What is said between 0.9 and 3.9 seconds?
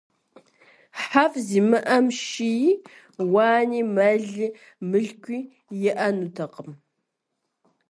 ХьэфӀ зимыӀэм шыи, уани,